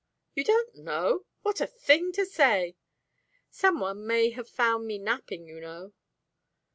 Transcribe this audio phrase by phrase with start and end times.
[0.33, 1.25] "You don't know?
[1.43, 2.75] What a thing to say!"
[3.51, 5.93] "Some one may have found me napping, you know."